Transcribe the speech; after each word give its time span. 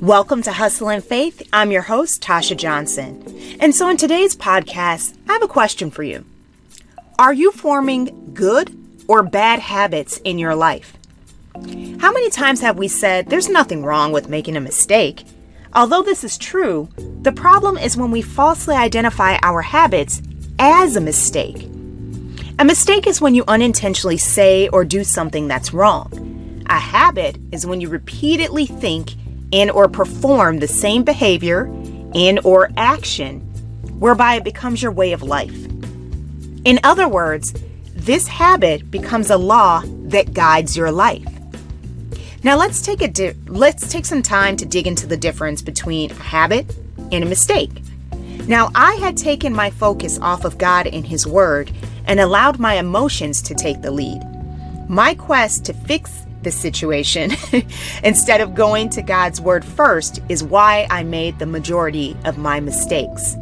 Welcome 0.00 0.42
to 0.42 0.52
Hustle 0.52 0.88
and 0.90 1.04
Faith. 1.04 1.42
I'm 1.52 1.70
your 1.70 1.82
host, 1.82 2.22
Tasha 2.22 2.56
Johnson. 2.56 3.56
And 3.60 3.74
so 3.74 3.88
in 3.88 3.96
today's 3.96 4.34
podcast, 4.34 5.16
I 5.28 5.34
have 5.34 5.42
a 5.42 5.48
question 5.48 5.90
for 5.90 6.02
you. 6.02 6.24
Are 7.18 7.32
you 7.32 7.52
forming 7.52 8.32
good 8.34 8.76
or 9.06 9.22
bad 9.22 9.60
habits 9.60 10.18
in 10.18 10.38
your 10.38 10.54
life? 10.54 10.96
How 12.00 12.12
many 12.12 12.30
times 12.30 12.60
have 12.62 12.78
we 12.78 12.88
said 12.88 13.26
there's 13.26 13.48
nothing 13.48 13.84
wrong 13.84 14.10
with 14.10 14.28
making 14.28 14.56
a 14.56 14.60
mistake? 14.60 15.24
Although 15.74 16.02
this 16.02 16.24
is 16.24 16.36
true, 16.36 16.88
the 17.22 17.30
problem 17.30 17.78
is 17.78 17.96
when 17.96 18.10
we 18.10 18.22
falsely 18.22 18.74
identify 18.74 19.38
our 19.42 19.62
habits 19.62 20.20
as 20.58 20.96
a 20.96 21.00
mistake. 21.00 21.68
A 22.58 22.64
mistake 22.64 23.06
is 23.06 23.20
when 23.20 23.34
you 23.34 23.44
unintentionally 23.48 24.18
say 24.18 24.68
or 24.68 24.84
do 24.84 25.04
something 25.04 25.48
that's 25.48 25.72
wrong. 25.72 26.64
A 26.66 26.78
habit 26.78 27.38
is 27.52 27.66
when 27.66 27.80
you 27.80 27.88
repeatedly 27.88 28.66
think 28.66 29.14
and 29.52 29.70
or 29.70 29.88
perform 29.88 30.58
the 30.58 30.68
same 30.68 31.04
behavior 31.04 31.64
and 32.14 32.40
or 32.44 32.70
action 32.76 33.40
whereby 33.98 34.36
it 34.36 34.44
becomes 34.44 34.82
your 34.82 34.92
way 34.92 35.12
of 35.12 35.22
life. 35.22 35.54
In 36.64 36.78
other 36.84 37.08
words, 37.08 37.54
this 37.94 38.26
habit 38.26 38.90
becomes 38.90 39.30
a 39.30 39.36
law 39.36 39.82
that 39.86 40.34
guides 40.34 40.76
your 40.76 40.90
life. 40.90 41.26
Now 42.44 42.56
let's 42.56 42.82
take 42.82 43.02
a 43.02 43.08
di- 43.08 43.34
let's 43.46 43.88
take 43.88 44.04
some 44.04 44.22
time 44.22 44.56
to 44.56 44.66
dig 44.66 44.86
into 44.86 45.06
the 45.06 45.16
difference 45.16 45.62
between 45.62 46.10
a 46.10 46.14
habit 46.14 46.74
and 47.12 47.22
a 47.22 47.28
mistake. 47.28 47.70
Now 48.48 48.70
I 48.74 48.94
had 48.94 49.16
taken 49.16 49.52
my 49.52 49.70
focus 49.70 50.18
off 50.20 50.44
of 50.44 50.58
God 50.58 50.88
and 50.88 51.06
his 51.06 51.26
word 51.26 51.70
and 52.06 52.18
allowed 52.18 52.58
my 52.58 52.74
emotions 52.74 53.40
to 53.42 53.54
take 53.54 53.82
the 53.82 53.92
lead. 53.92 54.20
My 54.88 55.14
quest 55.14 55.64
to 55.66 55.72
fix 55.72 56.26
the 56.42 56.50
situation 56.50 57.32
instead 58.04 58.40
of 58.40 58.54
going 58.54 58.90
to 58.90 59.02
God's 59.02 59.40
word 59.40 59.64
first 59.64 60.20
is 60.28 60.44
why 60.44 60.86
I 60.90 61.02
made 61.02 61.38
the 61.38 61.46
majority 61.46 62.16
of 62.24 62.38
my 62.38 62.60
mistakes. 62.60 63.36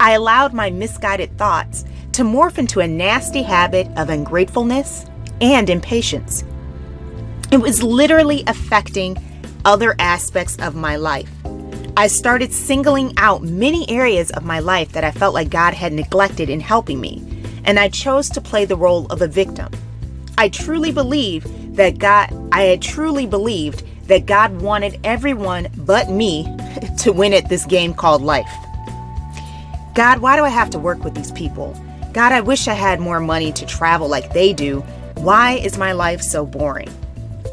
I 0.00 0.12
allowed 0.12 0.52
my 0.52 0.70
misguided 0.70 1.36
thoughts 1.38 1.84
to 2.12 2.22
morph 2.22 2.58
into 2.58 2.80
a 2.80 2.88
nasty 2.88 3.42
habit 3.42 3.86
of 3.96 4.10
ungratefulness 4.10 5.06
and 5.40 5.70
impatience. 5.70 6.44
It 7.50 7.58
was 7.60 7.82
literally 7.82 8.44
affecting 8.46 9.16
other 9.64 9.94
aspects 9.98 10.56
of 10.58 10.74
my 10.74 10.96
life. 10.96 11.30
I 11.96 12.06
started 12.06 12.52
singling 12.52 13.12
out 13.18 13.42
many 13.42 13.88
areas 13.90 14.30
of 14.30 14.44
my 14.44 14.60
life 14.60 14.92
that 14.92 15.04
I 15.04 15.10
felt 15.10 15.34
like 15.34 15.50
God 15.50 15.74
had 15.74 15.92
neglected 15.92 16.48
in 16.48 16.60
helping 16.60 17.00
me, 17.00 17.22
and 17.64 17.78
I 17.78 17.88
chose 17.88 18.28
to 18.30 18.40
play 18.40 18.64
the 18.64 18.76
role 18.76 19.06
of 19.06 19.20
a 19.20 19.28
victim. 19.28 19.70
I 20.38 20.48
truly 20.48 20.90
believe 20.90 21.44
that 21.72 21.98
God, 21.98 22.30
I 22.52 22.62
had 22.62 22.82
truly 22.82 23.26
believed 23.26 23.82
that 24.08 24.26
God 24.26 24.60
wanted 24.60 25.00
everyone 25.04 25.68
but 25.76 26.10
me 26.10 26.44
to 26.98 27.12
win 27.12 27.32
at 27.32 27.48
this 27.48 27.64
game 27.66 27.94
called 27.94 28.22
life. 28.22 28.50
God, 29.94 30.18
why 30.18 30.36
do 30.36 30.44
I 30.44 30.48
have 30.48 30.70
to 30.70 30.78
work 30.78 31.04
with 31.04 31.14
these 31.14 31.32
people? 31.32 31.76
God, 32.12 32.32
I 32.32 32.40
wish 32.40 32.68
I 32.68 32.74
had 32.74 33.00
more 33.00 33.20
money 33.20 33.52
to 33.52 33.66
travel 33.66 34.08
like 34.08 34.32
they 34.32 34.52
do. 34.52 34.80
Why 35.16 35.52
is 35.52 35.78
my 35.78 35.92
life 35.92 36.20
so 36.20 36.44
boring? 36.44 36.90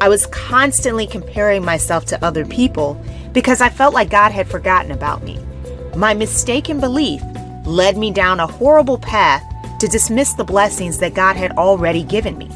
I 0.00 0.08
was 0.08 0.26
constantly 0.26 1.06
comparing 1.06 1.64
myself 1.64 2.06
to 2.06 2.24
other 2.24 2.46
people 2.46 3.02
because 3.32 3.60
I 3.60 3.68
felt 3.68 3.94
like 3.94 4.10
God 4.10 4.32
had 4.32 4.48
forgotten 4.48 4.90
about 4.90 5.22
me. 5.22 5.38
My 5.94 6.14
mistaken 6.14 6.80
belief 6.80 7.22
led 7.64 7.96
me 7.96 8.10
down 8.10 8.40
a 8.40 8.46
horrible 8.46 8.98
path 8.98 9.42
to 9.80 9.88
dismiss 9.88 10.32
the 10.34 10.44
blessings 10.44 10.98
that 10.98 11.14
God 11.14 11.36
had 11.36 11.52
already 11.52 12.02
given 12.02 12.38
me. 12.38 12.50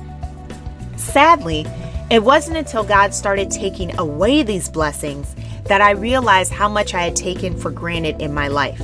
Sadly, 0.97 1.67
it 2.11 2.23
wasn't 2.23 2.56
until 2.56 2.84
God 2.84 3.14
started 3.14 3.50
taking 3.50 3.98
away 3.98 4.42
these 4.42 4.69
blessings 4.69 5.34
that 5.64 5.81
I 5.81 5.92
realized 5.92 6.53
how 6.53 6.69
much 6.69 6.95
I 6.95 7.03
had 7.03 7.17
taken 7.17 7.59
for 7.59 7.70
granted 7.70 8.20
in 8.20 8.34
my 8.34 8.48
life. 8.48 8.81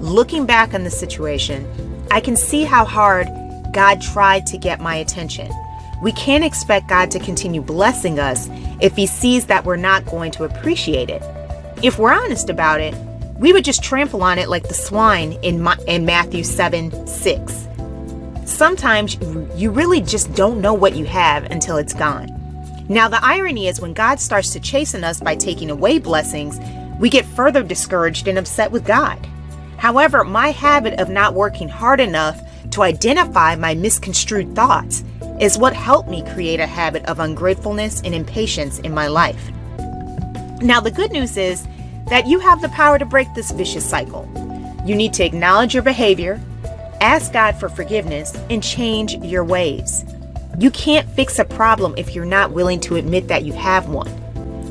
Looking 0.00 0.46
back 0.46 0.74
on 0.74 0.84
the 0.84 0.90
situation, 0.90 1.66
I 2.10 2.20
can 2.20 2.36
see 2.36 2.64
how 2.64 2.84
hard 2.84 3.28
God 3.72 4.00
tried 4.00 4.46
to 4.46 4.58
get 4.58 4.80
my 4.80 4.96
attention. 4.96 5.50
We 6.02 6.12
can't 6.12 6.44
expect 6.44 6.88
God 6.88 7.10
to 7.12 7.18
continue 7.18 7.62
blessing 7.62 8.18
us 8.18 8.48
if 8.80 8.96
He 8.96 9.06
sees 9.06 9.46
that 9.46 9.64
we're 9.64 9.76
not 9.76 10.04
going 10.06 10.32
to 10.32 10.44
appreciate 10.44 11.08
it. 11.08 11.22
If 11.82 11.98
we're 11.98 12.12
honest 12.12 12.50
about 12.50 12.80
it, 12.80 12.94
we 13.38 13.52
would 13.52 13.64
just 13.64 13.82
trample 13.82 14.22
on 14.22 14.38
it 14.38 14.48
like 14.48 14.68
the 14.68 14.74
swine 14.74 15.32
in, 15.42 15.60
Ma- 15.60 15.76
in 15.86 16.04
Matthew 16.04 16.44
7 16.44 17.06
6. 17.06 17.68
Sometimes 18.44 19.16
you 19.56 19.70
really 19.70 20.00
just 20.00 20.34
don't 20.34 20.60
know 20.60 20.74
what 20.74 20.96
you 20.96 21.06
have 21.06 21.44
until 21.44 21.78
it's 21.78 21.94
gone. 21.94 22.28
Now, 22.88 23.08
the 23.08 23.24
irony 23.24 23.68
is 23.68 23.80
when 23.80 23.94
God 23.94 24.20
starts 24.20 24.50
to 24.50 24.60
chasten 24.60 25.02
us 25.02 25.18
by 25.18 25.34
taking 25.34 25.70
away 25.70 25.98
blessings, 25.98 26.58
we 27.00 27.08
get 27.08 27.24
further 27.24 27.62
discouraged 27.62 28.28
and 28.28 28.38
upset 28.38 28.70
with 28.70 28.84
God. 28.84 29.18
However, 29.78 30.24
my 30.24 30.50
habit 30.50 31.00
of 31.00 31.08
not 31.08 31.32
working 31.32 31.68
hard 31.68 32.00
enough 32.00 32.40
to 32.72 32.82
identify 32.82 33.56
my 33.56 33.74
misconstrued 33.74 34.54
thoughts 34.54 35.04
is 35.40 35.56
what 35.56 35.72
helped 35.72 36.10
me 36.10 36.22
create 36.34 36.60
a 36.60 36.66
habit 36.66 37.04
of 37.06 37.20
ungratefulness 37.20 38.02
and 38.02 38.14
impatience 38.14 38.78
in 38.80 38.92
my 38.92 39.06
life. 39.08 39.50
Now, 40.60 40.80
the 40.80 40.92
good 40.94 41.12
news 41.12 41.38
is 41.38 41.66
that 42.08 42.26
you 42.26 42.38
have 42.40 42.60
the 42.60 42.68
power 42.68 42.98
to 42.98 43.06
break 43.06 43.28
this 43.34 43.50
vicious 43.50 43.88
cycle. 43.88 44.28
You 44.84 44.94
need 44.94 45.14
to 45.14 45.24
acknowledge 45.24 45.72
your 45.72 45.82
behavior, 45.82 46.40
Ask 47.04 47.34
God 47.34 47.60
for 47.60 47.68
forgiveness 47.68 48.34
and 48.48 48.62
change 48.62 49.16
your 49.16 49.44
ways. 49.44 50.06
You 50.58 50.70
can't 50.70 51.06
fix 51.10 51.38
a 51.38 51.44
problem 51.44 51.92
if 51.98 52.14
you're 52.14 52.24
not 52.24 52.52
willing 52.52 52.80
to 52.80 52.96
admit 52.96 53.28
that 53.28 53.44
you 53.44 53.52
have 53.52 53.90
one. 53.90 54.08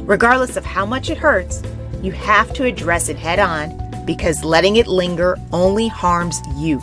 Regardless 0.08 0.58
of 0.58 0.66
how 0.66 0.84
much 0.84 1.12
it 1.12 1.18
hurts, 1.20 1.62
you 2.02 2.12
have 2.14 2.52
to 2.54 2.64
address 2.64 3.08
it 3.08 3.18
head 3.18 3.38
on 3.38 4.04
because 4.08 4.44
letting 4.44 4.78
it 4.78 4.88
linger 4.88 5.38
only 5.52 5.88
harms 5.88 6.42
you. 6.56 6.82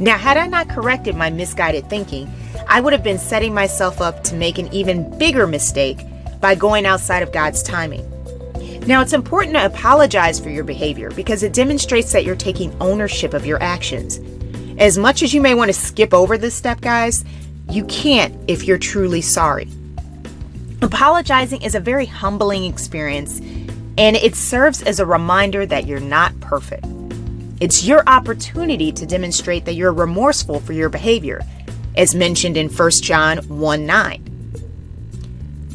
Now, 0.00 0.18
had 0.18 0.36
I 0.36 0.48
not 0.48 0.68
corrected 0.68 1.14
my 1.14 1.30
misguided 1.30 1.88
thinking, 1.88 2.28
I 2.66 2.80
would 2.80 2.92
have 2.92 3.04
been 3.04 3.18
setting 3.18 3.54
myself 3.54 4.00
up 4.00 4.24
to 4.24 4.34
make 4.34 4.58
an 4.58 4.66
even 4.74 5.16
bigger 5.16 5.46
mistake 5.46 6.00
by 6.40 6.56
going 6.56 6.86
outside 6.86 7.22
of 7.22 7.30
God's 7.30 7.62
timing. 7.62 8.04
Now, 8.84 9.00
it's 9.00 9.12
important 9.12 9.54
to 9.54 9.64
apologize 9.64 10.40
for 10.40 10.50
your 10.50 10.64
behavior 10.64 11.12
because 11.12 11.44
it 11.44 11.52
demonstrates 11.52 12.10
that 12.10 12.24
you're 12.24 12.34
taking 12.34 12.76
ownership 12.80 13.32
of 13.32 13.46
your 13.46 13.62
actions. 13.62 14.18
As 14.78 14.98
much 14.98 15.22
as 15.22 15.32
you 15.32 15.40
may 15.40 15.54
want 15.54 15.70
to 15.70 15.72
skip 15.72 16.12
over 16.12 16.36
this 16.36 16.54
step, 16.54 16.82
guys, 16.82 17.24
you 17.70 17.84
can't 17.86 18.34
if 18.46 18.64
you're 18.64 18.76
truly 18.76 19.22
sorry. 19.22 19.68
Apologizing 20.82 21.62
is 21.62 21.74
a 21.74 21.80
very 21.80 22.04
humbling 22.04 22.64
experience, 22.64 23.40
and 23.96 24.16
it 24.16 24.36
serves 24.36 24.82
as 24.82 25.00
a 25.00 25.06
reminder 25.06 25.64
that 25.64 25.86
you're 25.86 25.98
not 25.98 26.38
perfect. 26.40 26.84
It's 27.58 27.84
your 27.84 28.02
opportunity 28.06 28.92
to 28.92 29.06
demonstrate 29.06 29.64
that 29.64 29.74
you're 29.74 29.94
remorseful 29.94 30.60
for 30.60 30.74
your 30.74 30.90
behavior, 30.90 31.42
as 31.96 32.14
mentioned 32.14 32.58
in 32.58 32.68
1 32.68 32.90
John 33.02 33.38
1 33.38 33.86
9. 33.86 34.22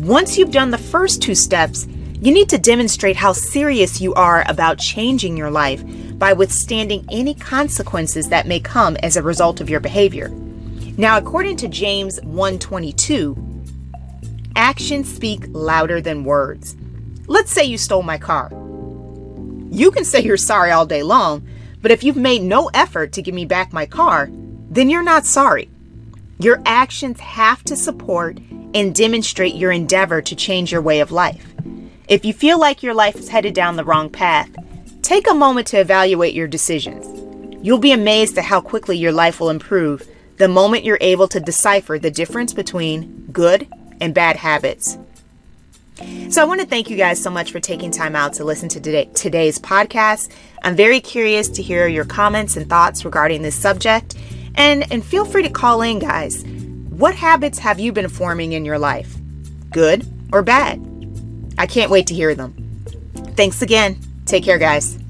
Once 0.01 0.37
you've 0.37 0.51
done 0.51 0.69
the 0.69 0.77
first 0.77 1.23
two 1.23 1.33
steps, 1.33 1.87
you 2.21 2.31
need 2.31 2.49
to 2.49 2.59
demonstrate 2.59 3.15
how 3.15 3.33
serious 3.33 3.99
you 3.99 4.13
are 4.13 4.43
about 4.47 4.77
changing 4.77 5.35
your 5.35 5.49
life 5.49 5.83
by 6.19 6.33
withstanding 6.33 7.03
any 7.11 7.33
consequences 7.33 8.29
that 8.29 8.45
may 8.45 8.59
come 8.59 8.95
as 8.97 9.17
a 9.17 9.23
result 9.23 9.59
of 9.59 9.71
your 9.71 9.79
behavior. 9.79 10.29
Now, 10.97 11.17
according 11.17 11.57
to 11.57 11.67
James 11.67 12.19
1:22, 12.21 13.35
actions 14.55 15.11
speak 15.11 15.45
louder 15.49 15.99
than 15.99 16.23
words. 16.23 16.75
Let's 17.25 17.51
say 17.51 17.63
you 17.63 17.79
stole 17.79 18.03
my 18.03 18.19
car. 18.19 18.51
You 19.71 19.89
can 19.89 20.05
say 20.05 20.21
you're 20.21 20.37
sorry 20.37 20.69
all 20.69 20.85
day 20.85 21.01
long, 21.01 21.41
but 21.81 21.89
if 21.89 22.03
you've 22.03 22.17
made 22.17 22.43
no 22.43 22.69
effort 22.75 23.13
to 23.13 23.23
give 23.23 23.33
me 23.33 23.45
back 23.45 23.73
my 23.73 23.87
car, 23.87 24.29
then 24.69 24.91
you're 24.91 25.01
not 25.01 25.25
sorry. 25.25 25.69
Your 26.37 26.61
actions 26.67 27.19
have 27.19 27.63
to 27.63 27.75
support 27.75 28.37
and 28.75 28.93
demonstrate 28.93 29.55
your 29.55 29.71
endeavor 29.71 30.21
to 30.21 30.35
change 30.35 30.71
your 30.71 30.81
way 30.83 30.99
of 30.99 31.11
life. 31.11 31.47
If 32.07 32.25
you 32.25 32.33
feel 32.33 32.59
like 32.59 32.83
your 32.83 32.93
life 32.93 33.15
is 33.15 33.29
headed 33.29 33.53
down 33.53 33.75
the 33.75 33.85
wrong 33.85 34.09
path, 34.09 34.49
take 35.01 35.29
a 35.29 35.33
moment 35.33 35.67
to 35.67 35.79
evaluate 35.79 36.33
your 36.33 36.47
decisions. 36.47 37.07
You'll 37.63 37.77
be 37.77 37.91
amazed 37.91 38.37
at 38.37 38.45
how 38.45 38.61
quickly 38.61 38.97
your 38.97 39.11
life 39.11 39.39
will 39.39 39.49
improve 39.49 40.07
the 40.37 40.47
moment 40.47 40.83
you're 40.83 40.97
able 41.01 41.27
to 41.27 41.39
decipher 41.39 41.99
the 41.99 42.09
difference 42.09 42.53
between 42.53 43.27
good 43.31 43.67
and 43.99 44.13
bad 44.13 44.35
habits. 44.35 44.97
So, 46.29 46.41
I 46.41 46.45
want 46.45 46.59
to 46.61 46.65
thank 46.65 46.89
you 46.89 46.97
guys 46.97 47.21
so 47.21 47.29
much 47.29 47.51
for 47.51 47.59
taking 47.59 47.91
time 47.91 48.15
out 48.15 48.33
to 48.33 48.43
listen 48.43 48.67
to 48.69 48.79
today, 48.79 49.05
today's 49.13 49.59
podcast. 49.59 50.31
I'm 50.63 50.75
very 50.75 50.99
curious 50.99 51.47
to 51.49 51.61
hear 51.61 51.87
your 51.87 52.05
comments 52.05 52.57
and 52.57 52.67
thoughts 52.67 53.05
regarding 53.05 53.43
this 53.43 53.55
subject. 53.55 54.15
And, 54.55 54.91
and 54.91 55.05
feel 55.05 55.25
free 55.25 55.43
to 55.43 55.49
call 55.49 55.83
in, 55.83 55.99
guys. 55.99 56.43
What 56.89 57.13
habits 57.13 57.59
have 57.59 57.79
you 57.79 57.91
been 57.91 58.09
forming 58.09 58.53
in 58.53 58.65
your 58.65 58.79
life? 58.79 59.15
Good 59.69 60.07
or 60.31 60.41
bad? 60.41 60.90
I 61.57 61.67
can't 61.67 61.91
wait 61.91 62.07
to 62.07 62.13
hear 62.13 62.35
them. 62.35 62.53
Thanks 63.35 63.61
again. 63.61 63.99
Take 64.25 64.43
care, 64.43 64.57
guys. 64.57 65.00